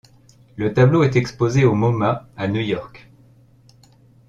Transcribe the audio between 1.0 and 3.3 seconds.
est exposé au MoMa à New-York.